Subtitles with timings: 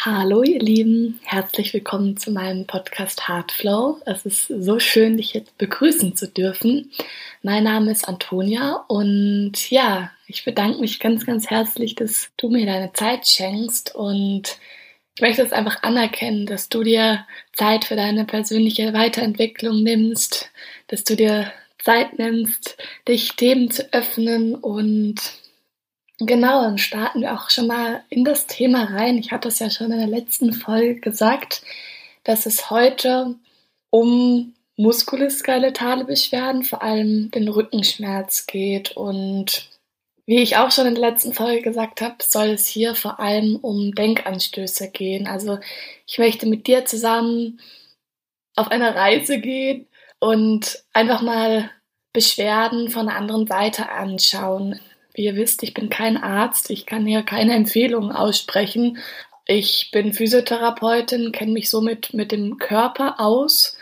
[0.00, 4.00] Hallo ihr Lieben, herzlich willkommen zu meinem Podcast Heartflow.
[4.06, 6.92] Es ist so schön, dich jetzt begrüßen zu dürfen.
[7.42, 12.64] Mein Name ist Antonia und ja, ich bedanke mich ganz, ganz herzlich, dass du mir
[12.64, 14.58] deine Zeit schenkst und
[15.16, 20.52] ich möchte es einfach anerkennen, dass du dir Zeit für deine persönliche Weiterentwicklung nimmst,
[20.86, 22.76] dass du dir Zeit nimmst,
[23.08, 25.16] dich Themen zu öffnen und
[26.20, 29.18] Genau, dann starten wir auch schon mal in das Thema rein.
[29.18, 31.62] Ich hatte es ja schon in der letzten Folge gesagt,
[32.24, 33.36] dass es heute
[33.90, 38.96] um muskuloskeletale Beschwerden, vor allem den Rückenschmerz geht.
[38.96, 39.70] Und
[40.26, 43.56] wie ich auch schon in der letzten Folge gesagt habe, soll es hier vor allem
[43.56, 45.26] um Denkanstöße gehen.
[45.26, 45.58] Also
[46.06, 47.60] ich möchte mit dir zusammen
[48.56, 49.86] auf eine Reise gehen
[50.18, 51.70] und einfach mal
[52.12, 54.80] Beschwerden von einer anderen Seite anschauen.
[55.18, 58.98] Ihr wisst, ich bin kein Arzt, ich kann hier keine Empfehlungen aussprechen.
[59.46, 63.76] Ich bin Physiotherapeutin, kenne mich somit mit dem Körper aus.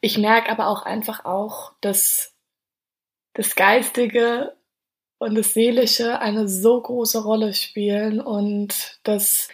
[0.00, 2.34] Ich merke aber auch einfach auch, dass
[3.34, 4.56] das Geistige
[5.18, 9.48] und das Seelische eine so große Rolle spielen und dass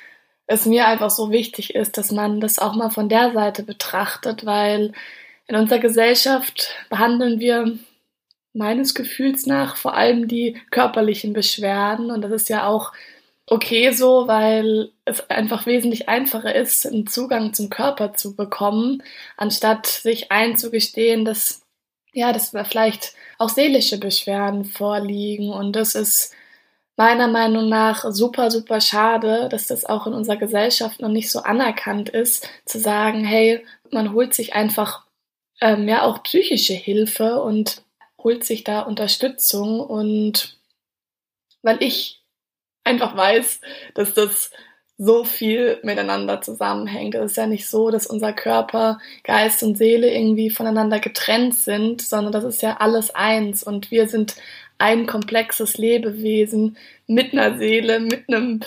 [0.47, 4.47] es mir einfach so wichtig ist, dass man das auch mal von der Seite betrachtet,
[4.47, 4.93] weil
[5.49, 7.79] in unserer Gesellschaft behandeln wir
[8.57, 12.11] meines Gefühls nach vor allem die körperlichen Beschwerden.
[12.11, 12.93] Und das ist ja auch
[13.47, 19.03] okay so, weil es einfach wesentlich einfacher ist, einen Zugang zum Körper zu bekommen,
[19.37, 21.63] anstatt sich einzugestehen, dass
[22.13, 25.51] ja, dass da vielleicht auch seelische Beschwerden vorliegen.
[25.53, 26.35] Und das ist
[26.97, 31.41] meiner Meinung nach super, super schade, dass das auch in unserer Gesellschaft noch nicht so
[31.41, 35.05] anerkannt ist, zu sagen, hey, man holt sich einfach
[35.61, 37.83] ähm, ja auch psychische Hilfe und
[38.27, 40.59] holt sich da Unterstützung und
[41.63, 42.25] weil ich
[42.83, 43.61] einfach weiß,
[43.95, 44.51] dass das
[44.99, 47.15] so viel miteinander zusammenhängt.
[47.15, 52.03] Es ist ja nicht so, dass unser Körper, Geist und Seele irgendwie voneinander getrennt sind,
[52.03, 53.63] sondern das ist ja alles eins.
[53.63, 54.35] Und wir sind
[54.79, 56.77] ein komplexes Lebewesen
[57.07, 58.61] mit einer Seele, mit einem,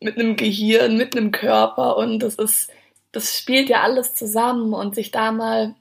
[0.00, 1.96] mit einem Gehirn, mit einem Körper.
[1.96, 2.72] Und das ist,
[3.12, 4.74] das spielt ja alles zusammen.
[4.74, 5.76] Und sich da mal,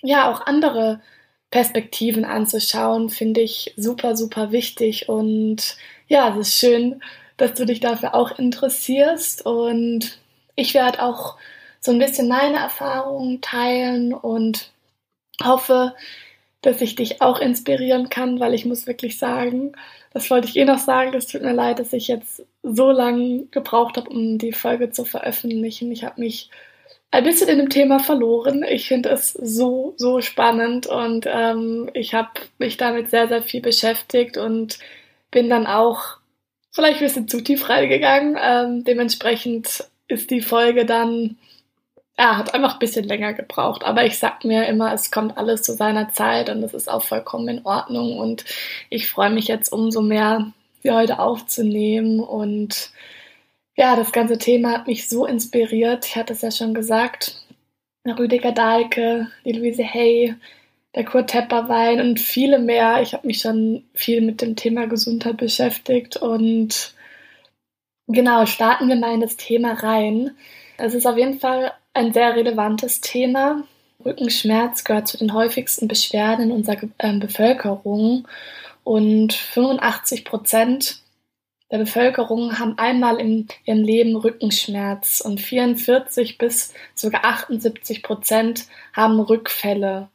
[0.00, 1.02] ja, auch andere
[1.56, 5.08] Perspektiven anzuschauen, finde ich super, super wichtig.
[5.08, 7.00] Und ja, es ist schön,
[7.38, 9.46] dass du dich dafür auch interessierst.
[9.46, 10.18] Und
[10.54, 11.38] ich werde auch
[11.80, 14.70] so ein bisschen meine Erfahrungen teilen und
[15.42, 15.94] hoffe,
[16.60, 19.72] dass ich dich auch inspirieren kann, weil ich muss wirklich sagen,
[20.12, 23.46] das wollte ich eh noch sagen, es tut mir leid, dass ich jetzt so lange
[23.46, 25.90] gebraucht habe, um die Folge zu veröffentlichen.
[25.90, 26.50] Ich habe mich
[27.16, 28.62] ein bisschen in dem Thema verloren.
[28.62, 32.28] Ich finde es so, so spannend und ähm, ich habe
[32.58, 34.78] mich damit sehr, sehr viel beschäftigt und
[35.30, 36.18] bin dann auch
[36.72, 38.36] vielleicht ein bisschen zu tief reingegangen.
[38.38, 41.38] Ähm, dementsprechend ist die Folge dann,
[42.18, 43.82] ja, hat einfach ein bisschen länger gebraucht.
[43.82, 47.02] Aber ich sag mir immer, es kommt alles zu seiner Zeit und das ist auch
[47.02, 48.18] vollkommen in Ordnung.
[48.18, 48.44] Und
[48.90, 50.52] ich freue mich jetzt umso mehr,
[50.82, 52.90] sie heute aufzunehmen und
[53.76, 56.06] ja, das ganze Thema hat mich so inspiriert.
[56.06, 57.42] Ich hatte es ja schon gesagt.
[58.06, 60.34] Rüdiger Dahlke, die Luise Hay,
[60.94, 63.02] der Kurt Tepperwein und viele mehr.
[63.02, 66.94] Ich habe mich schon viel mit dem Thema Gesundheit beschäftigt und
[68.06, 70.30] genau, starten wir mal in das Thema rein.
[70.78, 73.64] Es ist auf jeden Fall ein sehr relevantes Thema.
[74.04, 78.26] Rückenschmerz gehört zu den häufigsten Beschwerden in unserer äh, Bevölkerung
[78.84, 81.02] und 85 Prozent
[81.76, 89.20] der Bevölkerung haben einmal in ihrem Leben Rückenschmerz und 44 bis sogar 78 Prozent haben
[89.20, 90.08] Rückfälle.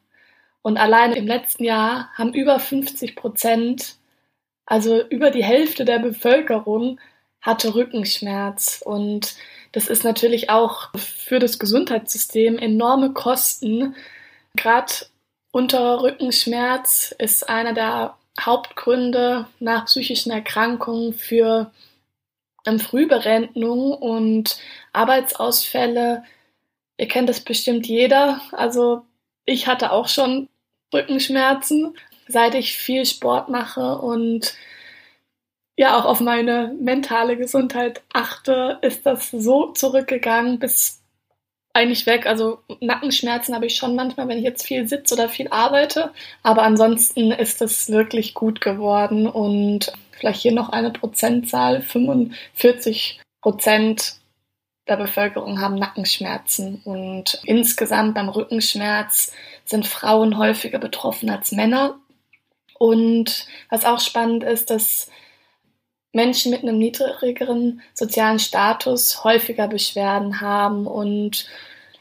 [0.64, 3.98] Und allein im letzten Jahr haben über 50 Prozent,
[4.66, 7.00] also über die Hälfte der Bevölkerung,
[7.42, 8.82] hatte Rückenschmerz.
[8.84, 9.36] Und
[9.72, 13.96] das ist natürlich auch für das Gesundheitssystem enorme Kosten.
[14.56, 14.94] Gerade
[15.52, 21.72] unter Rückenschmerz ist einer der Hauptgründe nach psychischen Erkrankungen für
[22.66, 24.58] ähm, Frühberentung und
[24.94, 26.24] Arbeitsausfälle.
[26.98, 28.42] Ihr kennt das bestimmt jeder.
[28.52, 29.04] Also
[29.46, 30.50] ich hatte auch schon
[30.94, 31.96] Rückenschmerzen,
[32.28, 34.56] seit ich viel Sport mache und
[35.78, 41.01] ja auch auf meine mentale Gesundheit achte, ist das so zurückgegangen bis
[41.74, 42.26] eigentlich weg.
[42.26, 46.12] Also Nackenschmerzen habe ich schon manchmal, wenn ich jetzt viel sitze oder viel arbeite.
[46.44, 51.82] Aber ansonsten ist es wirklich gut geworden und vielleicht hier noch eine Prozentzahl.
[51.82, 54.16] 45 Prozent
[54.88, 59.32] der Bevölkerung haben Nackenschmerzen und insgesamt beim Rückenschmerz
[59.64, 61.98] sind Frauen häufiger betroffen als Männer.
[62.78, 65.10] Und was auch spannend ist, dass
[66.14, 70.88] Menschen mit einem niedrigeren sozialen Status häufiger Beschwerden haben.
[70.88, 71.48] Und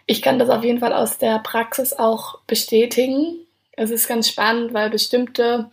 [0.07, 3.39] ich kann das auf jeden Fall aus der Praxis auch bestätigen.
[3.73, 5.71] Es ist ganz spannend, weil bestimmte,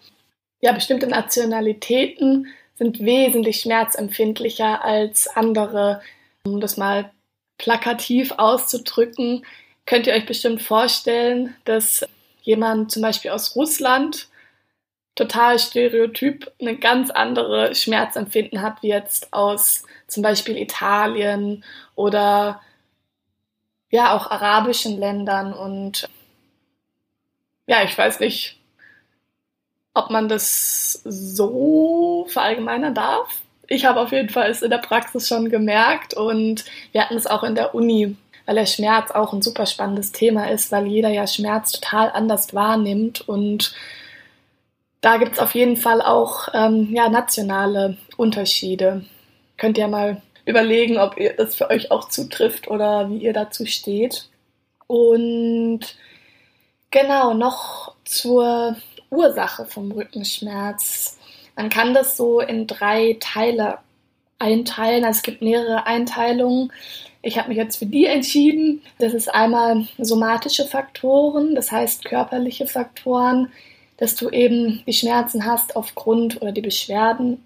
[0.62, 6.02] ja, bestimmte Nationalitäten sind wesentlich schmerzempfindlicher als andere.
[6.46, 7.12] Um das mal
[7.58, 9.46] plakativ auszudrücken,
[9.88, 12.06] könnt ihr euch bestimmt vorstellen, dass
[12.44, 14.28] jemand zum Beispiel aus Russland
[15.18, 21.66] total stereotyp eine ganz andere Schmerzempfinden hat, wie jetzt aus zum Beispiel Italien
[21.96, 22.62] oder
[23.90, 25.54] ja auch arabischen Ländern.
[25.54, 26.08] Und
[27.66, 28.60] ja, ich weiß nicht,
[29.94, 33.42] ob man das so verallgemeinern darf.
[33.68, 37.28] Ich habe auf jeden Fall es in der Praxis schon gemerkt und wir hatten es
[37.28, 38.16] auch in der Uni,
[38.46, 42.54] weil der Schmerz auch ein super spannendes Thema ist, weil jeder ja Schmerz total anders
[42.54, 43.74] wahrnimmt und
[45.02, 49.06] da gibt es auf jeden Fall auch ähm, ja, nationale Unterschiede.
[49.58, 53.66] Könnt ihr mal überlegen, ob ihr das für euch auch zutrifft oder wie ihr dazu
[53.66, 54.30] steht.
[54.88, 55.82] Und
[56.90, 58.78] genau, noch zur
[59.10, 61.18] Ursache vom Rückenschmerz.
[61.56, 63.80] Man kann das so in drei Teile
[64.40, 65.04] einteilen.
[65.04, 66.72] Also es gibt mehrere Einteilungen.
[67.22, 68.82] Ich habe mich jetzt für die entschieden.
[69.00, 73.52] Das ist einmal somatische Faktoren, das heißt körperliche Faktoren,
[73.98, 77.46] dass du eben die Schmerzen hast aufgrund oder die Beschwerden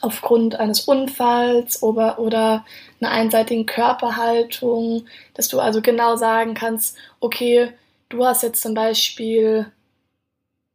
[0.00, 2.64] aufgrund eines Unfalls oder, oder
[3.00, 7.72] einer einseitigen Körperhaltung, dass du also genau sagen kannst, okay,
[8.08, 9.70] du hast jetzt zum Beispiel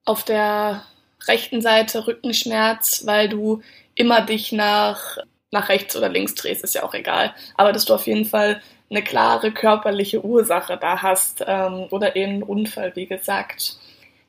[0.06, 0.83] auf der
[1.27, 3.61] rechten Seite Rückenschmerz, weil du
[3.95, 5.18] immer dich nach,
[5.51, 7.33] nach rechts oder links drehst, ist ja auch egal.
[7.56, 8.61] Aber dass du auf jeden Fall
[8.91, 13.77] eine klare körperliche Ursache da hast ähm, oder eben einen Unfall, wie gesagt.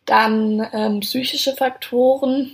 [0.07, 2.53] Dann ähm, psychische Faktoren.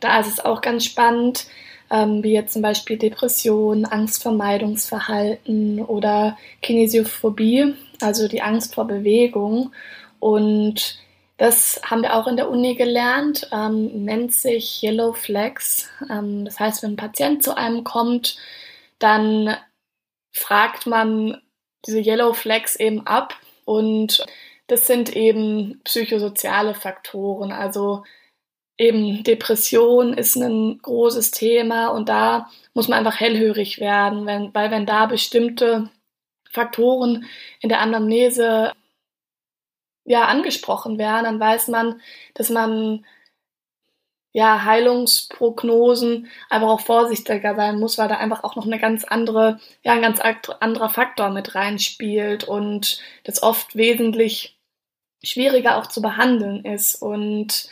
[0.00, 1.46] Da ist es auch ganz spannend,
[1.90, 9.72] ähm, wie jetzt zum Beispiel Depression, Angstvermeidungsverhalten oder Kinesiophobie, also die Angst vor Bewegung.
[10.18, 10.98] Und
[11.36, 15.88] das haben wir auch in der Uni gelernt, ähm, nennt sich Yellow Flags.
[16.08, 18.36] Ähm, das heißt, wenn ein Patient zu einem kommt,
[18.98, 19.56] dann
[20.32, 21.40] fragt man
[21.86, 23.34] diese Yellow Flags eben ab
[23.64, 24.24] und
[24.72, 27.52] das sind eben psychosoziale Faktoren.
[27.52, 28.04] Also
[28.78, 34.70] eben Depression ist ein großes Thema und da muss man einfach hellhörig werden, wenn, weil
[34.70, 35.90] wenn da bestimmte
[36.50, 37.26] Faktoren
[37.60, 38.72] in der Anamnese
[40.04, 42.00] ja angesprochen werden, dann weiß man,
[42.34, 43.04] dass man
[44.32, 49.60] ja, Heilungsprognosen einfach auch vorsichtiger sein muss, weil da einfach auch noch eine ganz andere,
[49.82, 50.20] ja, ein ganz
[50.60, 54.58] anderer Faktor mit reinspielt und das oft wesentlich
[55.24, 57.00] schwieriger auch zu behandeln ist.
[57.00, 57.68] Und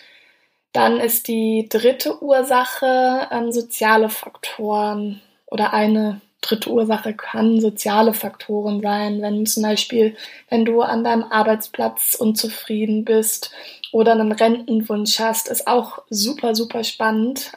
[0.73, 8.81] dann ist die dritte Ursache ähm, soziale Faktoren oder eine dritte Ursache kann soziale Faktoren
[8.81, 10.17] sein, wenn zum Beispiel,
[10.49, 13.53] wenn du an deinem Arbeitsplatz unzufrieden bist
[13.93, 17.53] oder einen Rentenwunsch hast, ist auch super, super spannend.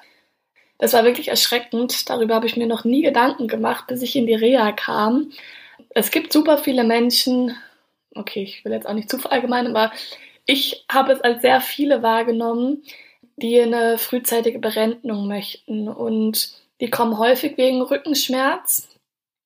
[0.79, 2.09] Das war wirklich erschreckend.
[2.09, 5.31] Darüber habe ich mir noch nie Gedanken gemacht, bis ich in die Reha kam.
[5.91, 7.55] Es gibt super viele Menschen,
[8.15, 9.93] okay, ich will jetzt auch nicht zu verallgemeinern, aber
[10.45, 12.83] ich habe es als sehr viele wahrgenommen,
[13.37, 15.87] die eine frühzeitige Berentung möchten.
[15.87, 18.89] Und die kommen häufig wegen Rückenschmerz.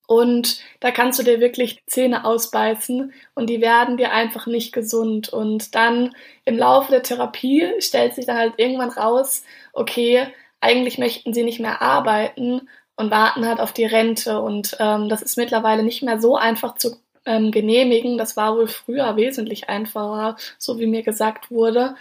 [0.06, 5.28] Und da kannst du dir wirklich Zähne ausbeißen und die werden dir einfach nicht gesund.
[5.28, 6.14] Und dann
[6.46, 9.42] im Laufe der Therapie stellt sich dann halt irgendwann raus,
[9.74, 10.26] okay,
[10.60, 14.40] eigentlich möchten sie nicht mehr arbeiten und warten halt auf die Rente.
[14.40, 16.96] Und ähm, das ist mittlerweile nicht mehr so einfach zu
[17.28, 18.18] ähm, genehmigen.
[18.18, 21.94] Das war wohl früher wesentlich einfacher, so wie mir gesagt wurde.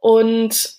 [0.00, 0.76] Und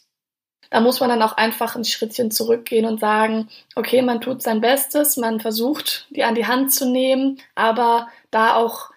[0.69, 4.61] da muss man dann auch einfach ein Schrittchen zurückgehen und sagen, okay, man tut sein
[4.61, 8.91] Bestes, man versucht, die an die Hand zu nehmen, aber da auch,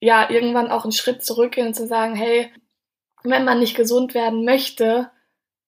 [0.00, 2.52] ja, irgendwann auch einen Schritt zurückgehen und zu sagen, hey,
[3.24, 5.10] wenn man nicht gesund werden möchte,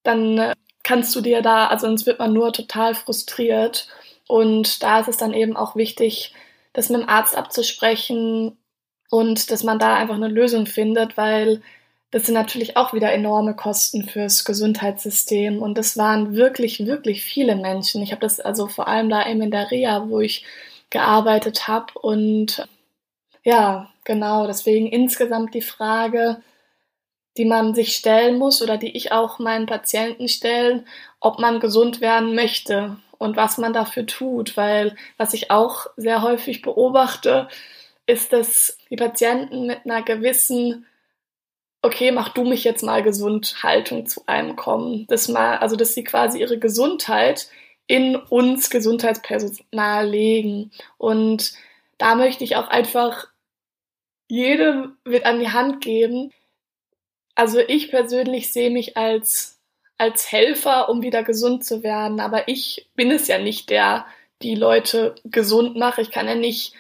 [0.03, 3.89] dann äh, kannst du dir da, also sonst wird man nur total frustriert.
[4.29, 6.35] Und da ist es dann eben auch wichtig,
[6.77, 8.59] das mit dem Arzt abzusprechen
[9.11, 11.63] und dass man da einfach eine Lösung findet, weil
[12.11, 15.63] das sind natürlich auch wieder enorme Kosten fürs Gesundheitssystem.
[15.63, 18.03] Und das waren wirklich, wirklich viele Menschen.
[18.03, 20.45] Ich habe das also vor allem da eben in der Reha, wo ich
[20.91, 21.99] gearbeitet habe.
[21.99, 22.69] Und
[23.43, 26.43] ja, genau, deswegen insgesamt die Frage,
[27.39, 30.87] die man sich stellen muss oder die ich auch meinen Patienten stellen,
[31.21, 36.23] ob man gesund werden möchte und was man dafür tut, weil was ich auch sehr
[36.23, 37.49] häufig beobachte,
[38.07, 40.87] ist, dass die Patienten mit einer gewissen
[41.87, 45.07] okay, mach du mich jetzt mal gesund Haltung zu einem kommen.
[45.09, 47.49] Das mal, also dass sie quasi ihre Gesundheit
[47.87, 50.73] in uns Gesundheitspersonal legen.
[50.99, 51.53] Und
[51.99, 53.29] da möchte ich auch einfach
[54.29, 56.33] jedem mit an die Hand geben.
[57.37, 59.56] Also ich persönlich sehe mich als,
[59.99, 62.21] als Helfer, um wieder gesund zu werden.
[62.21, 64.07] Aber ich bin es ja nicht, der
[64.43, 65.99] die Leute gesund macht.
[65.99, 66.75] Ich kann ja nicht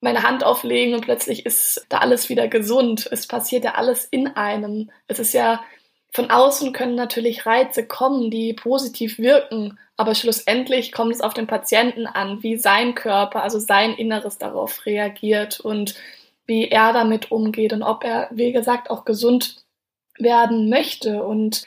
[0.00, 3.08] meine Hand auflegen und plötzlich ist da alles wieder gesund.
[3.10, 4.90] Es passiert ja alles in einem.
[5.06, 5.62] Es ist ja
[6.12, 11.46] von außen können natürlich Reize kommen, die positiv wirken, aber schlussendlich kommt es auf den
[11.46, 15.94] Patienten an, wie sein Körper, also sein Inneres darauf reagiert und
[16.46, 19.56] wie er damit umgeht und ob er, wie gesagt, auch gesund
[20.18, 21.22] werden möchte.
[21.22, 21.66] Und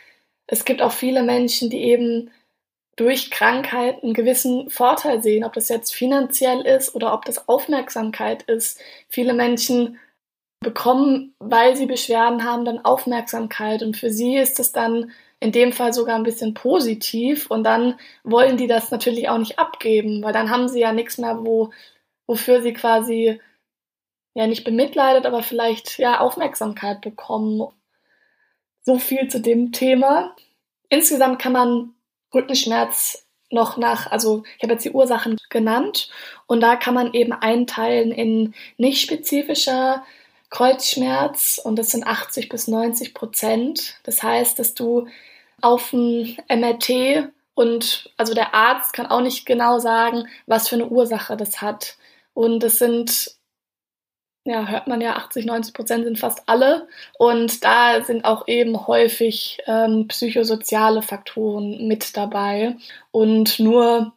[0.51, 2.31] es gibt auch viele Menschen, die eben
[2.95, 8.43] durch Krankheit einen gewissen Vorteil sehen, ob das jetzt finanziell ist oder ob das Aufmerksamkeit
[8.43, 8.81] ist.
[9.07, 9.99] Viele Menschen
[10.59, 15.71] bekommen, weil sie Beschwerden haben, dann Aufmerksamkeit und für sie ist es dann in dem
[15.71, 20.33] Fall sogar ein bisschen positiv und dann wollen die das natürlich auch nicht abgeben, weil
[20.33, 21.69] dann haben sie ja nichts mehr, wo,
[22.27, 23.39] wofür sie quasi
[24.35, 27.69] ja nicht bemitleidet, aber vielleicht ja Aufmerksamkeit bekommen.
[28.89, 30.35] So viel zu dem Thema.
[30.89, 31.93] Insgesamt kann man
[32.33, 36.09] Rückenschmerz noch nach, also ich habe jetzt die Ursachen genannt
[36.47, 40.03] und da kann man eben einteilen in nicht spezifischer
[40.49, 43.99] Kreuzschmerz und das sind 80 bis 90 Prozent.
[44.05, 45.07] Das heißt, dass du
[45.61, 50.87] auf dem MRT und also der Arzt kann auch nicht genau sagen, was für eine
[50.87, 51.95] Ursache das hat.
[52.33, 53.35] Und das sind,
[54.49, 56.87] ja, hört man ja, 80, 90 Prozent sind fast alle.
[57.17, 62.77] Und da sind auch eben häufig ähm, psychosoziale Faktoren mit dabei.
[63.11, 64.13] Und nur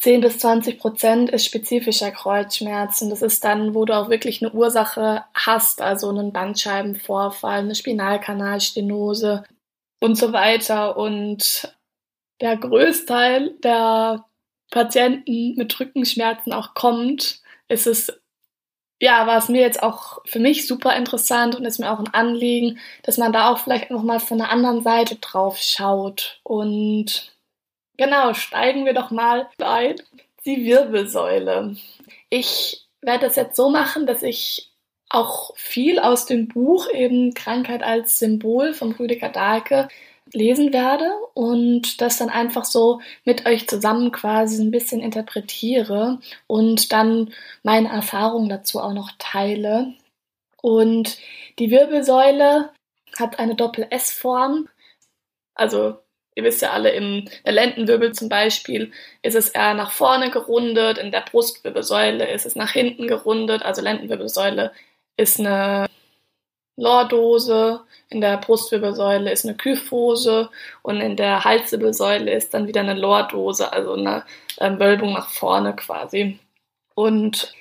[0.00, 4.40] 10 bis 20 Prozent ist spezifischer Kreuzschmerz und das ist dann, wo du auch wirklich
[4.40, 9.42] eine Ursache hast, also einen Bandscheibenvorfall, eine Spinalkanalstenose
[10.00, 10.96] und so weiter.
[10.96, 11.74] Und
[12.40, 14.24] der Größteil der
[14.70, 18.12] Patienten mit Rückenschmerzen auch kommt, ist es,
[19.00, 22.12] ja, war es mir jetzt auch für mich super interessant und ist mir auch ein
[22.12, 27.32] Anliegen, dass man da auch vielleicht nochmal von der anderen Seite drauf schaut und
[27.98, 29.96] Genau, steigen wir doch mal ein.
[30.46, 31.76] Die Wirbelsäule.
[32.30, 34.70] Ich werde das jetzt so machen, dass ich
[35.10, 39.88] auch viel aus dem Buch eben Krankheit als Symbol von Rüdiger Dahlke
[40.32, 46.92] lesen werde und das dann einfach so mit euch zusammen quasi ein bisschen interpretiere und
[46.92, 47.32] dann
[47.62, 49.94] meine Erfahrungen dazu auch noch teile.
[50.60, 51.18] Und
[51.58, 52.70] die Wirbelsäule
[53.18, 54.68] hat eine Doppel-S-Form,
[55.54, 55.98] also
[56.38, 58.92] Ihr wisst ja alle, im der Lendenwirbel zum Beispiel
[59.22, 63.64] ist es eher nach vorne gerundet, in der Brustwirbelsäule ist es nach hinten gerundet.
[63.64, 64.70] Also Lendenwirbelsäule
[65.16, 65.88] ist eine
[66.78, 70.48] Lordose, in der Brustwirbelsäule ist eine Kyphose
[70.82, 74.24] und in der Halswirbelsäule ist dann wieder eine Lordose, also eine
[74.58, 76.38] ähm, Wölbung nach vorne quasi.
[76.94, 77.52] Und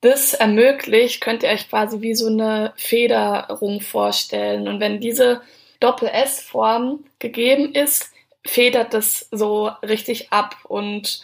[0.00, 4.68] das ermöglicht, könnt ihr euch quasi wie so eine Federung vorstellen.
[4.68, 5.42] Und wenn diese
[5.80, 8.12] Doppel-S-Form gegeben ist,
[8.46, 11.20] federt das so richtig ab und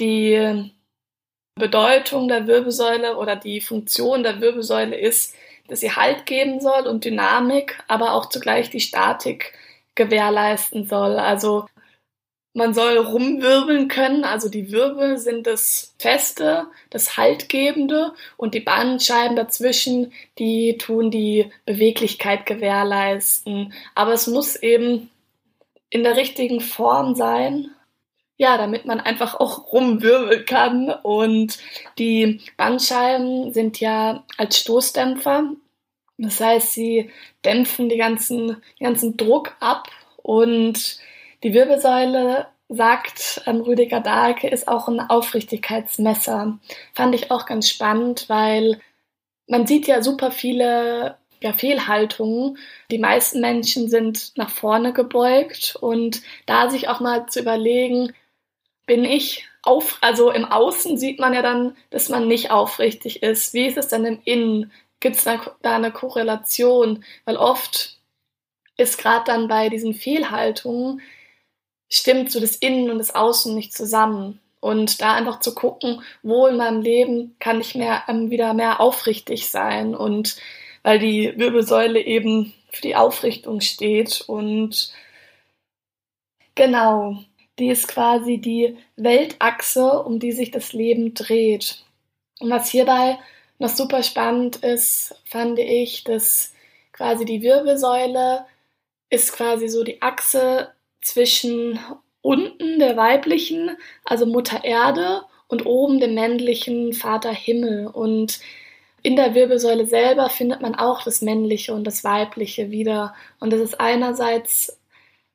[0.00, 0.70] die
[1.54, 5.34] Bedeutung der Wirbelsäule oder die Funktion der Wirbelsäule ist,
[5.68, 9.52] dass sie Halt geben soll und Dynamik, aber auch zugleich die Statik
[9.94, 11.16] gewährleisten soll.
[11.16, 11.66] Also
[12.54, 19.36] man soll rumwirbeln können, also die Wirbel sind das Feste, das Haltgebende und die Bandscheiben
[19.36, 23.72] dazwischen, die tun die Beweglichkeit gewährleisten.
[23.94, 25.10] Aber es muss eben
[25.90, 27.70] in der richtigen Form sein.
[28.38, 30.90] Ja, damit man einfach auch rumwirbeln kann.
[30.90, 31.58] Und
[31.98, 35.52] die Bandscheiben sind ja als Stoßdämpfer.
[36.18, 37.10] Das heißt, sie
[37.44, 39.88] dämpfen die ganzen, den ganzen Druck ab.
[40.22, 40.98] Und
[41.42, 46.58] die Wirbelsäule, sagt ähm, Rüdiger Dahlke, ist auch ein Aufrichtigkeitsmesser.
[46.94, 48.80] Fand ich auch ganz spannend, weil
[49.46, 52.58] man sieht ja super viele ja, Fehlhaltungen.
[52.90, 58.12] Die meisten Menschen sind nach vorne gebeugt und da sich auch mal zu überlegen,
[58.88, 63.52] bin ich auf, also im Außen sieht man ja dann, dass man nicht aufrichtig ist.
[63.54, 64.72] Wie ist es denn im Innen?
[64.98, 67.04] Gibt es da, eine Korrelation?
[67.26, 67.98] Weil oft
[68.78, 71.02] ist gerade dann bei diesen Fehlhaltungen,
[71.90, 74.40] stimmt so das Innen und das Außen nicht zusammen.
[74.60, 78.80] Und da einfach zu gucken, wo in meinem Leben kann ich mehr, ähm, wieder mehr
[78.80, 80.36] aufrichtig sein und
[80.82, 84.92] weil die Wirbelsäule eben für die Aufrichtung steht und
[86.56, 87.22] genau,
[87.58, 91.84] die ist quasi die Weltachse, um die sich das Leben dreht.
[92.40, 93.18] Und was hierbei
[93.58, 96.54] noch super spannend ist, fand ich, dass
[96.92, 98.46] quasi die Wirbelsäule
[99.10, 101.78] ist quasi so die Achse zwischen
[102.22, 107.86] unten der weiblichen, also Mutter Erde, und oben dem männlichen Vater Himmel.
[107.86, 108.40] Und
[109.02, 113.14] in der Wirbelsäule selber findet man auch das Männliche und das Weibliche wieder.
[113.40, 114.77] Und das ist einerseits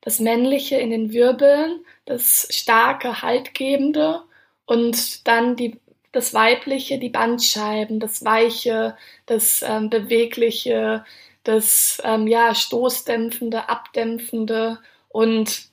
[0.03, 4.21] das Männliche in den Wirbeln, das starke, haltgebende
[4.65, 5.79] und dann die,
[6.11, 11.05] das Weibliche, die Bandscheiben, das Weiche, das ähm, Bewegliche,
[11.43, 14.79] das ähm, ja, Stoßdämpfende, Abdämpfende.
[15.07, 15.69] Und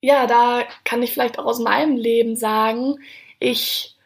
[0.00, 3.00] ja, da kann ich vielleicht auch aus meinem Leben sagen,
[3.40, 3.96] ich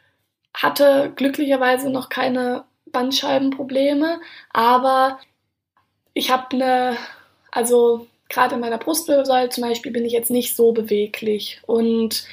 [0.55, 4.21] hatte glücklicherweise noch keine Bandscheibenprobleme,
[4.51, 5.21] aber
[6.15, 6.97] ich habe eine,
[7.53, 11.61] also gerade in meiner Brustwirbelsäule zum Beispiel bin ich jetzt nicht so beweglich.
[11.67, 12.27] Und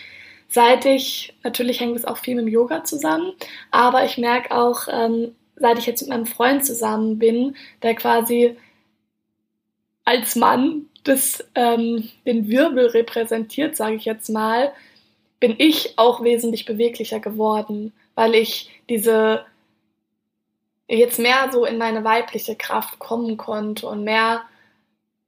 [0.49, 3.33] seit ich, natürlich hängt es auch viel mit dem Yoga zusammen,
[3.71, 8.57] aber ich merke auch, ähm, seit ich jetzt mit meinem Freund zusammen bin, der quasi
[10.03, 14.73] als Mann das, ähm, den Wirbel repräsentiert, sage ich jetzt mal,
[15.39, 19.45] bin ich auch wesentlich beweglicher geworden, weil ich diese
[20.87, 24.43] jetzt mehr so in meine weibliche Kraft kommen konnte und mehr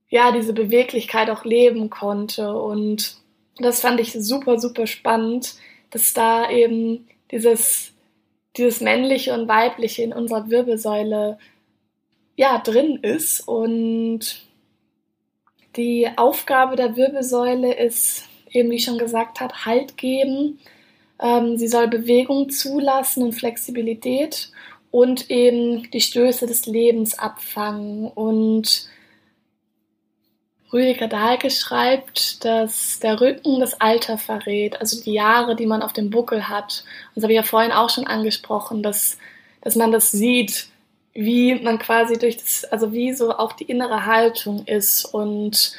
[0.10, 3.18] ja diese Beweglichkeit auch leben konnte und
[3.60, 5.56] das fand ich super super spannend,
[5.90, 7.94] dass da eben dieses
[8.56, 11.38] dieses männliche und weibliche in unserer Wirbelsäule
[12.36, 14.44] ja drin ist und
[15.76, 20.60] die Aufgabe der Wirbelsäule ist eben wie ich schon gesagt habe Halt geben.
[21.22, 24.52] Ähm, sie soll Bewegung zulassen und Flexibilität
[24.92, 28.08] und eben die Stöße des Lebens abfangen.
[28.08, 28.88] Und
[30.72, 35.94] Rüdiger Dahlke schreibt, dass der Rücken das Alter verrät, also die Jahre, die man auf
[35.94, 36.84] dem Buckel hat.
[37.16, 39.18] Das habe ich ja vorhin auch schon angesprochen, dass,
[39.62, 40.68] dass man das sieht,
[41.14, 45.06] wie man quasi durch das, also wie so auch die innere Haltung ist.
[45.06, 45.74] Und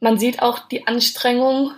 [0.00, 1.72] man sieht auch die Anstrengung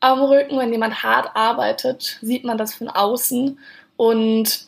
[0.00, 0.58] am Rücken.
[0.58, 3.58] Wenn jemand hart arbeitet, sieht man das von außen.
[3.96, 4.66] Und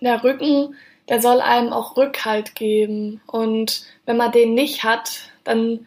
[0.00, 0.76] der Rücken,
[1.08, 3.20] der soll einem auch Rückhalt geben.
[3.26, 5.86] Und wenn man den nicht hat, dann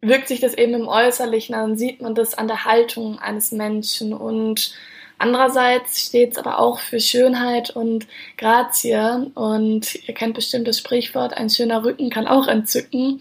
[0.00, 4.12] wirkt sich das eben im Äußerlichen, dann sieht man das an der Haltung eines Menschen.
[4.12, 4.74] Und
[5.18, 9.30] andererseits steht es aber auch für Schönheit und Grazie.
[9.34, 13.20] Und ihr kennt bestimmt das Sprichwort, ein schöner Rücken kann auch entzücken.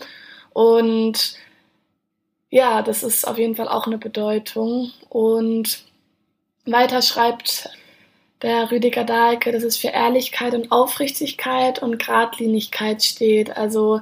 [0.53, 1.36] Und
[2.49, 4.91] ja, das ist auf jeden Fall auch eine Bedeutung.
[5.10, 5.84] Und
[6.65, 7.69] weiter schreibt
[8.41, 13.55] der Rüdiger Dahlke, dass es für Ehrlichkeit und Aufrichtigkeit und Gradlinigkeit steht.
[13.55, 14.01] Also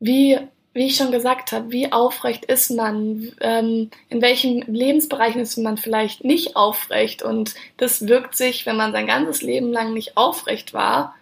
[0.00, 0.38] wie,
[0.78, 5.76] wie ich schon gesagt habe, wie aufrecht ist man, ähm, in welchen Lebensbereichen ist man
[5.76, 10.72] vielleicht nicht aufrecht und das wirkt sich, wenn man sein ganzes Leben lang nicht aufrecht
[10.72, 11.16] war,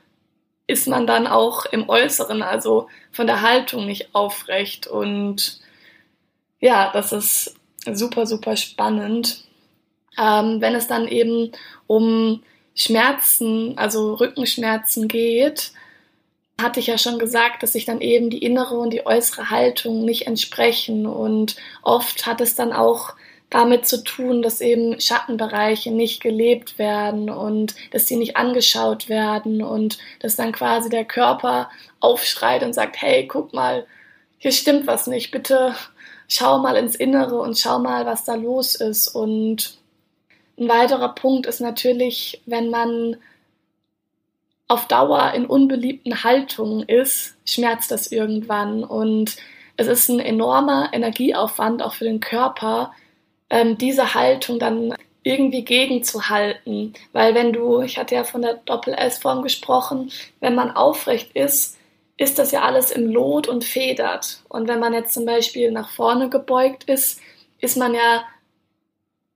[0.66, 5.58] ist man dann auch im Äußeren, also von der Haltung nicht aufrecht und
[6.60, 7.54] ja, das ist
[7.90, 9.44] super, super spannend.
[10.18, 11.52] Ähm, wenn es dann eben
[11.86, 12.42] um
[12.74, 15.72] Schmerzen, also Rückenschmerzen geht,
[16.60, 20.04] hatte ich ja schon gesagt, dass sich dann eben die innere und die äußere Haltung
[20.04, 21.06] nicht entsprechen.
[21.06, 23.14] Und oft hat es dann auch
[23.50, 29.62] damit zu tun, dass eben Schattenbereiche nicht gelebt werden und dass sie nicht angeschaut werden
[29.62, 33.86] und dass dann quasi der Körper aufschreit und sagt, hey, guck mal,
[34.38, 35.74] hier stimmt was nicht, bitte
[36.28, 39.08] schau mal ins Innere und schau mal, was da los ist.
[39.08, 39.78] Und
[40.58, 43.16] ein weiterer Punkt ist natürlich, wenn man
[44.68, 48.84] auf Dauer in unbeliebten Haltungen ist, schmerzt das irgendwann.
[48.84, 49.36] Und
[49.76, 52.92] es ist ein enormer Energieaufwand auch für den Körper,
[53.50, 56.94] ähm, diese Haltung dann irgendwie gegenzuhalten.
[57.12, 61.76] Weil wenn du, ich hatte ja von der Doppel-S-Form gesprochen, wenn man aufrecht ist,
[62.16, 64.40] ist das ja alles im Lot und federt.
[64.48, 67.20] Und wenn man jetzt zum Beispiel nach vorne gebeugt ist,
[67.60, 68.24] ist man ja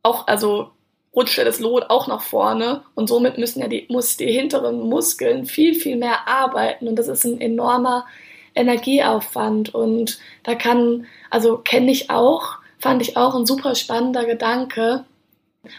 [0.02, 0.70] auch, also
[1.14, 5.44] rutscht das Lot auch nach vorne und somit müssen ja die, muss die hinteren Muskeln
[5.44, 8.07] viel, viel mehr arbeiten und das ist ein enormer
[8.55, 15.05] Energieaufwand und da kann, also kenne ich auch, fand ich auch ein super spannender Gedanke,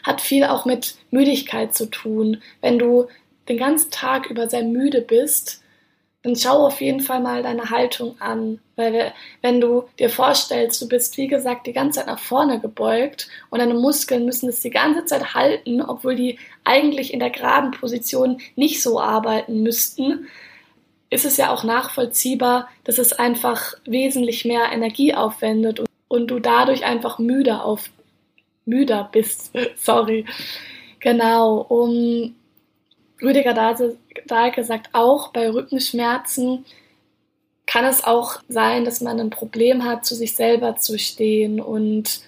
[0.04, 2.41] hat viel auch mit Müdigkeit zu tun.
[2.62, 3.08] Wenn du
[3.50, 5.61] den ganzen Tag über sehr müde bist,
[6.23, 8.60] dann schau auf jeden Fall mal deine Haltung an.
[8.75, 13.27] Weil wenn du dir vorstellst, du bist wie gesagt die ganze Zeit nach vorne gebeugt
[13.49, 17.71] und deine Muskeln müssen es die ganze Zeit halten, obwohl die eigentlich in der geraden
[17.71, 20.27] Position nicht so arbeiten müssten,
[21.10, 26.39] ist es ja auch nachvollziehbar, dass es einfach wesentlich mehr Energie aufwendet und, und du
[26.39, 27.89] dadurch einfach müder auf
[28.65, 29.51] müder bist.
[29.75, 30.25] Sorry.
[30.99, 32.36] Genau, um
[33.21, 36.65] Rüdiger Dahlke sagt auch, bei Rückenschmerzen
[37.65, 42.21] kann es auch sein, dass man ein Problem hat, zu sich selber zu stehen und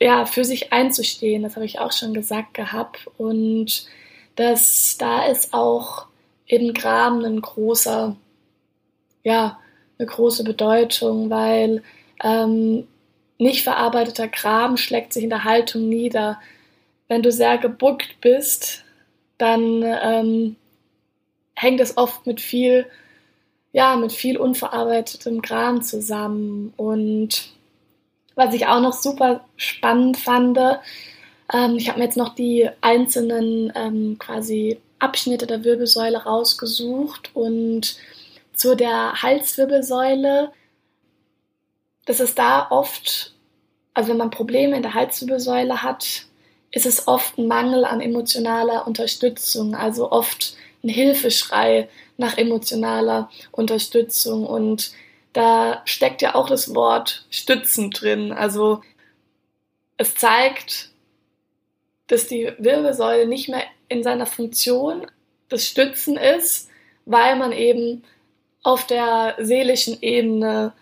[0.00, 1.42] ja, für sich einzustehen.
[1.42, 3.06] Das habe ich auch schon gesagt gehabt.
[3.18, 3.86] Und
[4.36, 6.06] dass da ist auch
[6.46, 8.16] im Graben ein großer,
[9.24, 9.58] ja,
[9.98, 11.82] eine große Bedeutung, weil
[12.22, 12.86] ähm,
[13.38, 16.40] nicht verarbeiteter Kram schlägt sich in der Haltung nieder.
[17.08, 18.84] Wenn du sehr gebuckt bist,
[19.38, 20.56] dann ähm,
[21.54, 22.86] hängt es oft mit viel,
[23.72, 26.72] ja, mit viel unverarbeitetem Kram zusammen.
[26.76, 27.50] Und
[28.34, 30.58] was ich auch noch super spannend fand,
[31.52, 37.96] ähm, ich habe mir jetzt noch die einzelnen ähm, quasi Abschnitte der Wirbelsäule rausgesucht und
[38.54, 40.50] zu der Halswirbelsäule
[42.08, 43.34] dass es da oft,
[43.92, 46.24] also wenn man Probleme in der Halswirbelsäule hat,
[46.70, 54.46] ist es oft ein Mangel an emotionaler Unterstützung, also oft ein Hilfeschrei nach emotionaler Unterstützung.
[54.46, 54.92] Und
[55.32, 58.32] da steckt ja auch das Wort stützen drin.
[58.32, 58.82] Also
[59.96, 60.90] es zeigt,
[62.06, 65.06] dass die Wirbelsäule nicht mehr in seiner Funktion
[65.50, 66.68] des Stützen ist,
[67.06, 68.04] weil man eben
[68.62, 70.72] auf der seelischen Ebene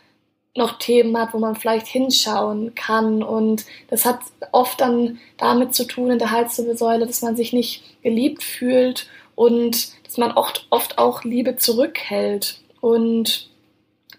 [0.57, 3.23] noch Themen hat, wo man vielleicht hinschauen kann.
[3.23, 4.21] Und das hat
[4.53, 9.89] oft dann damit zu tun in der Halswirbelsäule, dass man sich nicht geliebt fühlt und
[10.05, 12.61] dass man oft, oft auch Liebe zurückhält.
[12.81, 13.49] Und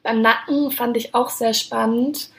[0.04, 2.30] beim Nacken fand ich auch sehr spannend.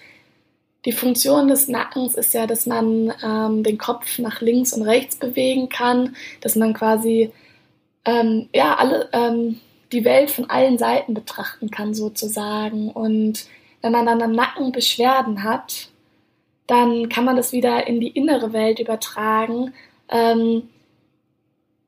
[0.85, 5.17] Die Funktion des Nackens ist ja, dass man ähm, den Kopf nach links und rechts
[5.17, 7.33] bewegen kann, dass man quasi
[8.05, 9.61] ähm, ja alle ähm,
[9.93, 13.47] die Welt von allen Seiten betrachten kann sozusagen und
[13.83, 15.89] wenn man dann am Nacken Beschwerden hat,
[16.67, 19.73] dann kann man das wieder in die innere Welt übertragen
[20.11, 20.69] ähm,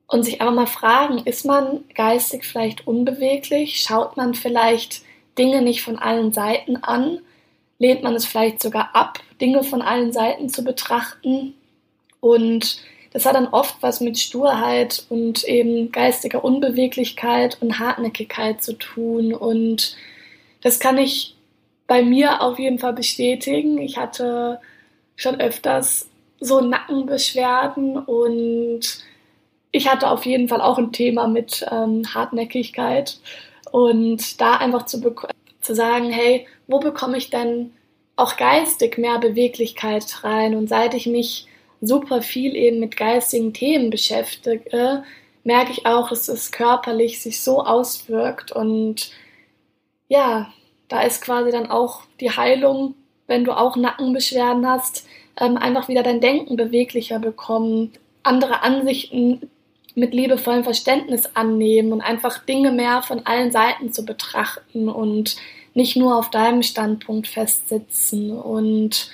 [0.07, 3.79] und sich einfach mal fragen, ist man geistig vielleicht unbeweglich?
[3.79, 5.03] Schaut man vielleicht
[5.37, 7.19] Dinge nicht von allen Seiten an?
[7.79, 11.53] Lehnt man es vielleicht sogar ab, Dinge von allen Seiten zu betrachten?
[12.19, 12.81] Und
[13.13, 19.33] das hat dann oft was mit Sturheit und eben geistiger Unbeweglichkeit und Hartnäckigkeit zu tun.
[19.33, 19.95] Und
[20.61, 21.35] das kann ich
[21.91, 23.77] bei mir auf jeden Fall bestätigen.
[23.77, 24.61] Ich hatte
[25.17, 28.79] schon öfters so Nackenbeschwerden und
[29.71, 33.19] ich hatte auf jeden Fall auch ein Thema mit ähm, Hartnäckigkeit
[33.73, 35.01] und da einfach zu,
[35.59, 37.73] zu sagen, hey, wo bekomme ich denn
[38.15, 40.55] auch geistig mehr Beweglichkeit rein?
[40.55, 41.47] Und seit ich mich
[41.81, 45.03] super viel eben mit geistigen Themen beschäftige,
[45.43, 49.11] merke ich auch, dass es körperlich sich so auswirkt und
[50.07, 50.53] ja,
[50.91, 55.07] da ist quasi dann auch die Heilung, wenn du auch Nackenbeschwerden hast,
[55.39, 59.49] ähm, einfach wieder dein Denken beweglicher bekommen, andere Ansichten
[59.95, 65.37] mit liebevollem Verständnis annehmen und einfach Dinge mehr von allen Seiten zu betrachten und
[65.73, 68.37] nicht nur auf deinem Standpunkt festsitzen.
[68.37, 69.09] Und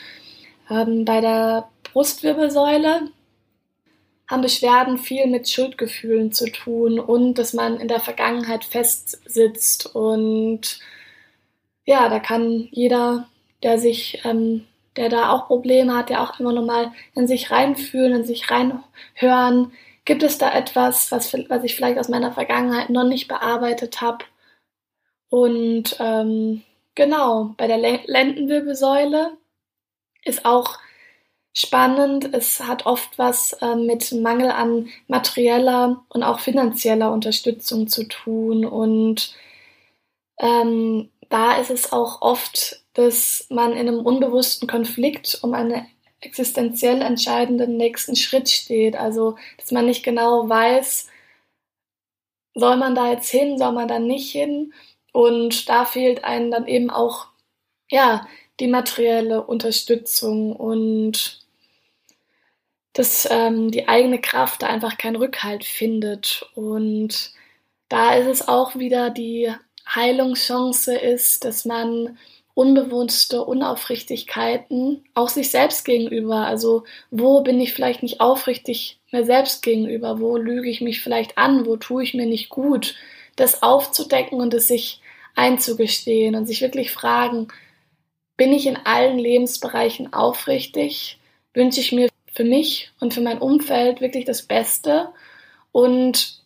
[0.71, 3.09] ähm, bei der Brustwirbelsäule
[4.27, 10.79] haben Beschwerden viel mit Schuldgefühlen zu tun und dass man in der Vergangenheit festsitzt und
[11.87, 13.27] ja, da kann jeder,
[13.63, 18.13] der sich, ähm, der da auch Probleme hat, der auch immer nochmal in sich reinfühlen,
[18.13, 19.71] in sich reinhören.
[20.05, 24.25] Gibt es da etwas, was, was ich vielleicht aus meiner Vergangenheit noch nicht bearbeitet habe?
[25.29, 26.63] Und ähm,
[26.95, 29.37] genau, bei der Lendenwirbelsäule
[30.25, 30.79] ist auch
[31.53, 32.33] spannend.
[32.33, 38.65] Es hat oft was äh, mit Mangel an materieller und auch finanzieller Unterstützung zu tun.
[38.65, 39.35] Und
[40.39, 45.85] ähm, da ist es auch oft, dass man in einem unbewussten Konflikt um einen
[46.19, 48.95] existenziell entscheidenden nächsten Schritt steht.
[48.95, 51.07] Also, dass man nicht genau weiß,
[52.55, 54.73] soll man da jetzt hin, soll man da nicht hin.
[55.13, 57.27] Und da fehlt einem dann eben auch,
[57.89, 58.27] ja,
[58.59, 61.45] die materielle Unterstützung und
[62.93, 66.49] dass ähm, die eigene Kraft da einfach keinen Rückhalt findet.
[66.55, 67.33] Und
[67.89, 69.53] da ist es auch wieder die
[69.95, 72.17] Heilungschance ist, dass man
[72.53, 79.61] unbewusste Unaufrichtigkeiten auch sich selbst gegenüber, also wo bin ich vielleicht nicht aufrichtig mir selbst
[79.61, 82.95] gegenüber, wo lüge ich mich vielleicht an, wo tue ich mir nicht gut,
[83.35, 85.01] das aufzudecken und es sich
[85.35, 87.49] einzugestehen und sich wirklich fragen,
[88.37, 91.19] bin ich in allen Lebensbereichen aufrichtig?
[91.53, 95.09] Wünsche ich mir für mich und für mein Umfeld wirklich das Beste?
[95.71, 96.41] Und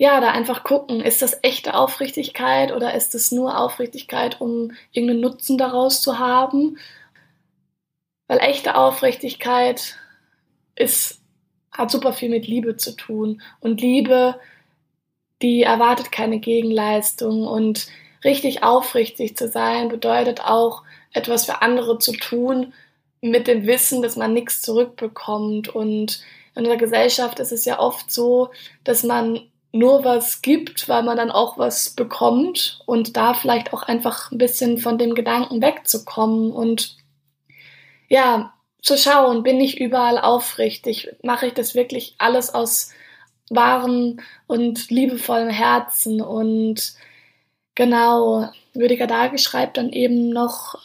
[0.00, 5.20] ja, da einfach gucken, ist das echte Aufrichtigkeit oder ist es nur Aufrichtigkeit, um irgendeinen
[5.20, 6.78] Nutzen daraus zu haben?
[8.26, 9.96] Weil echte Aufrichtigkeit
[10.74, 11.20] ist,
[11.70, 13.42] hat super viel mit Liebe zu tun.
[13.60, 14.40] Und Liebe,
[15.42, 17.46] die erwartet keine Gegenleistung.
[17.46, 17.88] Und
[18.24, 20.82] richtig aufrichtig zu sein, bedeutet auch,
[21.12, 22.72] etwas für andere zu tun,
[23.20, 25.68] mit dem Wissen, dass man nichts zurückbekommt.
[25.68, 28.48] Und in der Gesellschaft ist es ja oft so,
[28.82, 33.82] dass man nur was gibt, weil man dann auch was bekommt und da vielleicht auch
[33.82, 36.96] einfach ein bisschen von dem Gedanken wegzukommen und
[38.08, 42.90] ja, zu schauen, bin ich überall aufrichtig, mache ich das wirklich alles aus
[43.50, 46.94] wahrem und liebevollem Herzen und
[47.74, 50.76] genau, Rüdiger Dage schreibt dann eben noch,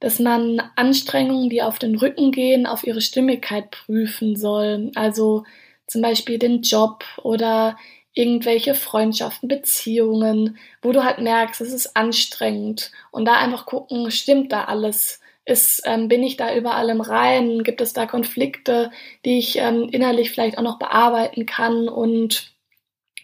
[0.00, 4.90] dass man Anstrengungen, die auf den Rücken gehen, auf ihre Stimmigkeit prüfen soll.
[4.96, 5.44] Also
[5.86, 7.76] zum Beispiel den Job oder
[8.14, 14.52] irgendwelche Freundschaften, Beziehungen, wo du halt merkst, es ist anstrengend und da einfach gucken, stimmt
[14.52, 15.20] da alles?
[15.44, 17.64] Ist, ähm, bin ich da überall im Reinen?
[17.64, 18.92] Gibt es da Konflikte,
[19.24, 21.88] die ich ähm, innerlich vielleicht auch noch bearbeiten kann?
[21.88, 22.54] Und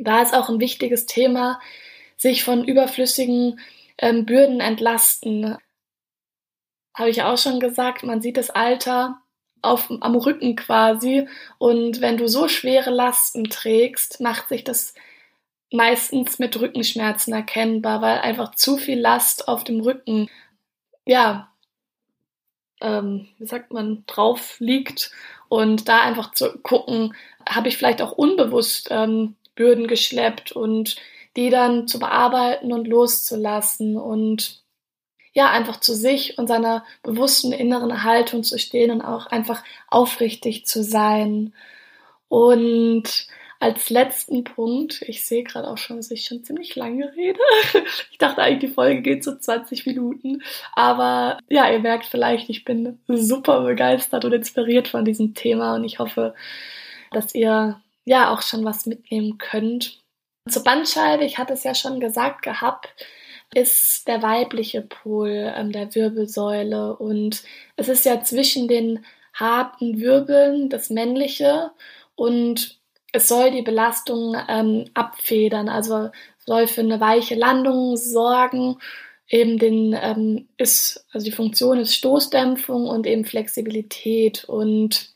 [0.00, 1.60] da ist auch ein wichtiges Thema,
[2.16, 3.60] sich von überflüssigen
[3.98, 5.58] ähm, Bürden entlasten
[6.98, 9.20] habe ich auch schon gesagt, man sieht das Alter
[9.62, 11.28] auf, am Rücken quasi.
[11.58, 14.94] Und wenn du so schwere Lasten trägst, macht sich das
[15.72, 20.28] meistens mit Rückenschmerzen erkennbar, weil einfach zu viel Last auf dem Rücken,
[21.06, 21.52] ja,
[22.80, 25.10] ähm, wie sagt man, drauf liegt.
[25.48, 27.14] Und da einfach zu gucken,
[27.48, 30.96] habe ich vielleicht auch unbewusst ähm, Bürden geschleppt und
[31.36, 34.62] die dann zu bearbeiten und loszulassen und
[35.38, 40.66] ja, einfach zu sich und seiner bewussten inneren Haltung zu stehen und auch einfach aufrichtig
[40.66, 41.54] zu sein.
[42.26, 43.28] Und
[43.60, 47.38] als letzten Punkt, ich sehe gerade auch schon, dass ich schon ziemlich lange rede.
[48.10, 50.42] Ich dachte eigentlich, die Folge geht so 20 Minuten.
[50.72, 55.84] Aber ja, ihr merkt vielleicht, ich bin super begeistert und inspiriert von diesem Thema und
[55.84, 56.34] ich hoffe,
[57.12, 60.00] dass ihr ja auch schon was mitnehmen könnt.
[60.48, 62.88] Zur Bandscheibe, ich hatte es ja schon gesagt gehabt,
[63.54, 66.96] ist der weibliche Pol ähm, der Wirbelsäule.
[66.96, 67.42] Und
[67.76, 71.70] es ist ja zwischen den harten Wirbeln das männliche
[72.14, 72.78] und
[73.12, 78.78] es soll die Belastung ähm, abfedern, also soll für eine weiche Landung sorgen.
[79.28, 84.44] Eben den ähm, ist, also die Funktion ist Stoßdämpfung und eben Flexibilität.
[84.44, 85.10] Und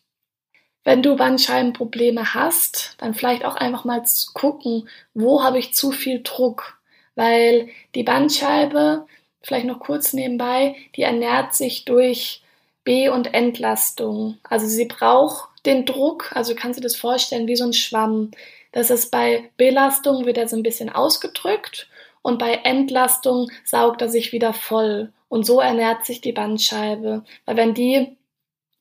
[0.85, 4.03] wenn du Bandscheibenprobleme hast, dann vielleicht auch einfach mal
[4.35, 6.82] gucken, wo habe ich zu viel Druck?
[7.15, 9.07] Weil die Bandscheibe,
[9.43, 12.43] vielleicht noch kurz nebenbei, die ernährt sich durch
[12.85, 14.39] B- und Entlastung.
[14.45, 18.31] Also sie braucht den Druck, also kannst du das vorstellen wie so ein Schwamm.
[18.73, 21.89] Das ist bei Belastung wird er so ein bisschen ausgedrückt
[22.23, 25.13] und bei Entlastung saugt er sich wieder voll.
[25.29, 27.25] Und so ernährt sich die Bandscheibe.
[27.47, 28.17] Weil wenn die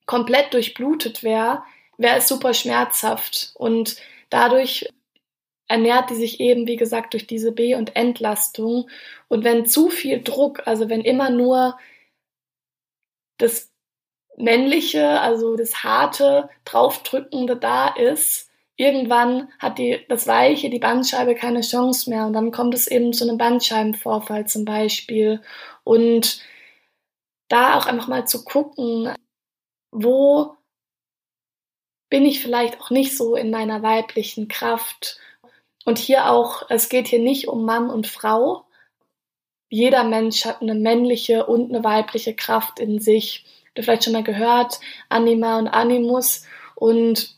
[0.05, 1.63] komplett durchblutet wäre,
[1.97, 3.51] wäre es super schmerzhaft.
[3.55, 3.95] Und
[4.29, 4.87] dadurch
[5.71, 8.89] ernährt die sich eben, wie gesagt, durch diese B- und Entlastung.
[9.29, 11.77] Und wenn zu viel Druck, also wenn immer nur
[13.37, 13.71] das
[14.37, 21.61] männliche, also das harte, draufdrückende da ist, irgendwann hat die, das weiche, die Bandscheibe keine
[21.61, 25.41] Chance mehr und dann kommt es eben zu einem Bandscheibenvorfall zum Beispiel.
[25.83, 26.41] Und
[27.47, 29.13] da auch einfach mal zu gucken,
[29.91, 30.55] wo
[32.09, 35.17] bin ich vielleicht auch nicht so in meiner weiblichen Kraft
[35.85, 38.65] und hier auch, es geht hier nicht um Mann und Frau.
[39.69, 43.45] Jeder Mensch hat eine männliche und eine weibliche Kraft in sich.
[43.73, 47.37] Du vielleicht schon mal gehört, Anima und Animus und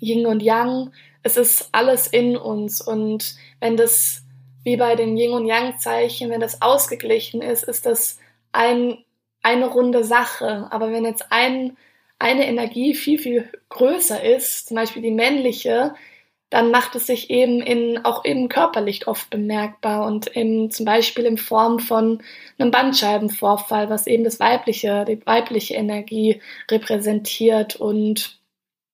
[0.00, 0.92] Yin und Yang.
[1.22, 2.80] Es ist alles in uns.
[2.80, 4.22] Und wenn das,
[4.64, 8.18] wie bei den Yin und Yang Zeichen, wenn das ausgeglichen ist, ist das
[8.52, 9.04] ein,
[9.42, 10.66] eine runde Sache.
[10.70, 11.76] Aber wenn jetzt ein,
[12.18, 15.94] eine Energie viel, viel größer ist, zum Beispiel die männliche,
[16.50, 21.24] dann macht es sich eben in, auch eben körperlich oft bemerkbar und eben zum Beispiel
[21.24, 22.22] in Form von
[22.58, 28.38] einem Bandscheibenvorfall, was eben das weibliche, die weibliche Energie repräsentiert und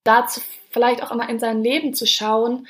[0.05, 2.67] dazu vielleicht auch immer in sein Leben zu schauen,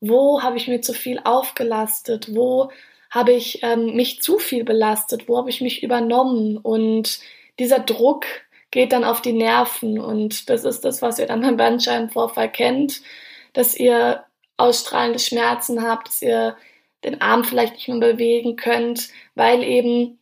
[0.00, 2.70] wo habe ich mir zu viel aufgelastet, wo
[3.10, 7.18] habe ich ähm, mich zu viel belastet, wo habe ich mich übernommen und
[7.58, 8.26] dieser Druck
[8.70, 13.02] geht dann auf die Nerven und das ist das, was ihr dann beim Bandscheibenvorfall kennt
[13.52, 14.24] dass ihr
[14.56, 16.56] ausstrahlende Schmerzen habt, dass ihr
[17.04, 20.18] den Arm vielleicht nicht mehr bewegen könnt, weil eben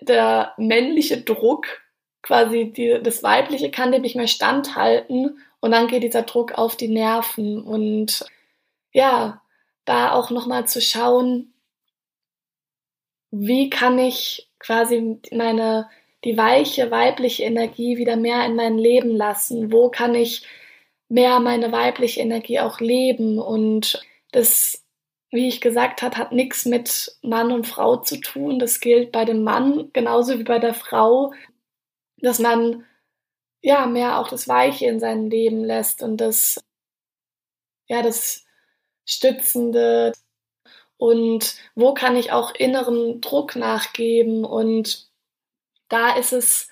[0.00, 1.66] der männliche Druck,
[2.22, 6.76] quasi die, das weibliche kann dem nicht mehr standhalten und dann geht dieser Druck auf
[6.76, 8.24] die Nerven und
[8.92, 9.42] ja,
[9.84, 11.52] da auch nochmal zu schauen,
[13.30, 15.88] wie kann ich quasi meine,
[16.24, 19.72] die weiche weibliche Energie wieder mehr in mein Leben lassen?
[19.72, 20.46] Wo kann ich
[21.12, 23.38] mehr meine weibliche Energie auch leben.
[23.38, 24.82] Und das,
[25.30, 28.58] wie ich gesagt habe, hat nichts mit Mann und Frau zu tun.
[28.58, 31.32] Das gilt bei dem Mann genauso wie bei der Frau.
[32.18, 32.86] dass man
[33.62, 36.60] ja mehr auch das Weiche in sein Leben lässt und das
[37.88, 38.44] ja das
[39.04, 40.12] Stützende
[40.96, 45.10] und wo kann ich auch inneren Druck nachgeben und
[45.88, 46.68] da ist es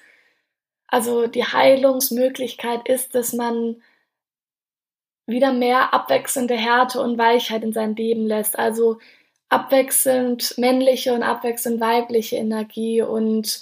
[0.87, 3.83] also die Heilungsmöglichkeit ist, dass man
[5.27, 8.59] wieder mehr abwechselnde Härte und Weichheit in sein Leben lässt.
[8.59, 8.99] Also
[9.49, 13.61] abwechselnd männliche und abwechselnd weibliche Energie und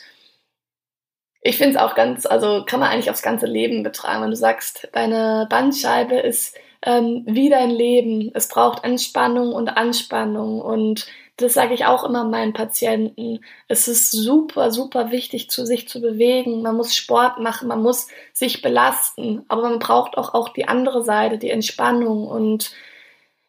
[1.40, 4.36] ich finde es auch ganz, also kann man eigentlich aufs ganze Leben betragen, wenn du
[4.36, 8.30] sagst, deine Bandscheibe ist ähm, wie dein Leben.
[8.34, 11.06] Es braucht Entspannung und Anspannung und
[11.38, 13.40] das sage ich auch immer meinen Patienten.
[13.68, 16.62] Es ist super, super wichtig, zu sich zu bewegen.
[16.62, 21.04] Man muss Sport machen, man muss sich belasten, aber man braucht auch, auch die andere
[21.04, 22.26] Seite, die Entspannung.
[22.26, 22.72] Und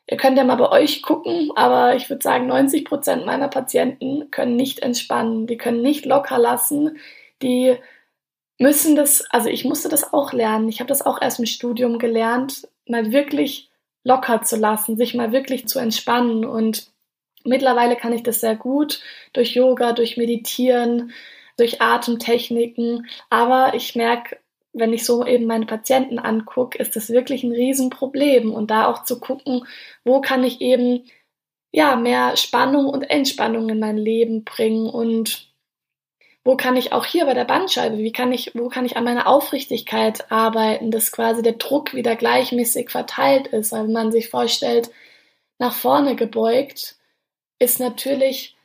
[0.07, 4.29] ihr könnt ja mal bei euch gucken, aber ich würde sagen, 90 Prozent meiner Patienten
[4.29, 6.97] können nicht entspannen, die können nicht locker lassen,
[7.41, 7.75] die
[8.59, 10.69] müssen das, also ich musste das auch lernen.
[10.69, 13.71] Ich habe das auch erst im Studium gelernt, mal wirklich
[14.03, 16.91] locker zu lassen, sich mal wirklich zu entspannen und
[17.43, 19.01] Mittlerweile kann ich das sehr gut
[19.33, 21.11] durch Yoga, durch Meditieren,
[21.57, 23.07] durch Atemtechniken.
[23.29, 24.37] Aber ich merke,
[24.73, 28.53] wenn ich so eben meine Patienten angucke, ist das wirklich ein Riesenproblem.
[28.53, 29.65] Und da auch zu gucken,
[30.03, 31.05] wo kann ich eben
[31.71, 35.49] ja mehr Spannung und Entspannung in mein Leben bringen und
[36.43, 39.03] wo kann ich auch hier bei der Bandscheibe, wie kann ich, wo kann ich an
[39.03, 43.71] meiner Aufrichtigkeit arbeiten, dass quasi der Druck wieder gleichmäßig verteilt ist.
[43.71, 44.89] weil man sich vorstellt,
[45.59, 46.95] nach vorne gebeugt,
[47.59, 48.57] ist natürlich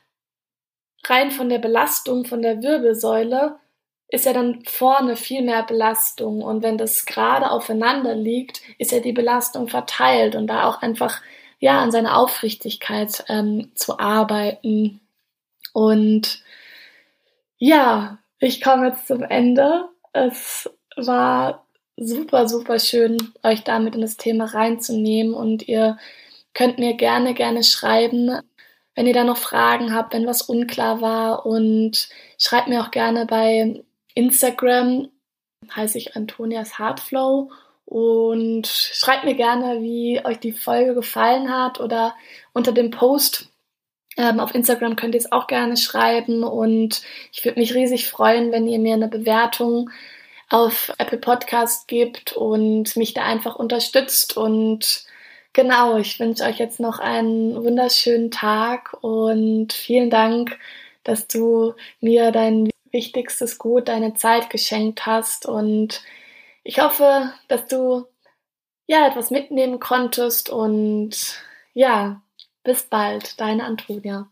[1.05, 3.59] rein von der Belastung von der Wirbelsäule
[4.07, 6.41] ist ja dann vorne viel mehr Belastung.
[6.41, 11.21] Und wenn das gerade aufeinander liegt, ist ja die Belastung verteilt und da auch einfach
[11.59, 15.01] ja an seiner Aufrichtigkeit ähm, zu arbeiten.
[15.73, 16.43] Und
[17.57, 19.89] ja, ich komme jetzt zum Ende.
[20.13, 21.65] Es war
[21.97, 25.33] super, super schön, euch damit in das Thema reinzunehmen.
[25.33, 25.97] Und ihr
[26.53, 28.39] könnt mir gerne, gerne schreiben,
[28.95, 33.25] wenn ihr da noch Fragen habt, wenn was unklar war und schreibt mir auch gerne
[33.25, 35.09] bei Instagram,
[35.75, 37.51] heiße ich Antonias Heartflow
[37.85, 42.15] und schreibt mir gerne, wie euch die Folge gefallen hat oder
[42.53, 43.49] unter dem Post
[44.17, 46.43] ähm, auf Instagram könnt ihr es auch gerne schreiben.
[46.43, 47.01] Und
[47.33, 49.89] ich würde mich riesig freuen, wenn ihr mir eine Bewertung
[50.49, 54.37] auf Apple Podcast gebt und mich da einfach unterstützt.
[54.37, 55.05] Und
[55.55, 60.59] Genau, ich wünsche euch jetzt noch einen wunderschönen Tag und vielen Dank,
[61.05, 66.03] dass du mir dein wichtigstes Gut, deine Zeit geschenkt hast und
[66.65, 68.05] ich hoffe, dass du
[68.87, 71.41] ja etwas mitnehmen konntest und
[71.73, 72.21] ja,
[72.65, 74.29] bis bald, deine Antonia.